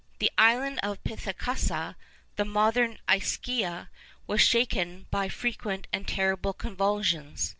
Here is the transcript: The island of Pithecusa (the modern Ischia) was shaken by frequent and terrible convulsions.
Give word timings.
The 0.17 0.31
island 0.35 0.79
of 0.81 1.03
Pithecusa 1.03 1.95
(the 2.35 2.43
modern 2.43 2.97
Ischia) 3.07 3.91
was 4.25 4.41
shaken 4.41 5.05
by 5.11 5.29
frequent 5.29 5.85
and 5.93 6.07
terrible 6.07 6.53
convulsions. 6.53 7.49